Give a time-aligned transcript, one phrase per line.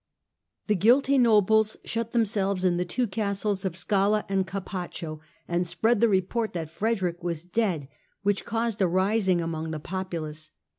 [0.65, 5.99] The guilty nobles shut themselves in the two castles of Scala and Capaccio and spread
[6.01, 7.87] the report that Frederick was dead,
[8.23, 10.49] which caused a rising among the populace.